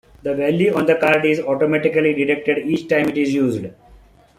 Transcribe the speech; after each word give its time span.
The 0.23 0.33
value 0.33 0.73
on 0.73 0.87
the 0.87 0.95
card 0.95 1.25
is 1.27 1.39
automatically 1.39 2.15
deducted 2.15 2.65
each 2.65 2.87
time 2.89 3.09
it 3.09 3.19
is 3.19 3.35
used. 3.35 3.65